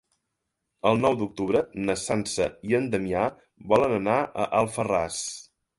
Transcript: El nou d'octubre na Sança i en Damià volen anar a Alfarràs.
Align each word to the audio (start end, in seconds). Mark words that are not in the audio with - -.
El 0.91 0.97
nou 1.01 1.17
d'octubre 1.19 1.61
na 1.89 1.97
Sança 2.05 2.49
i 2.71 2.75
en 2.81 2.91
Damià 2.97 3.29
volen 3.75 3.97
anar 4.03 4.21
a 4.47 4.53
Alfarràs. 4.65 5.25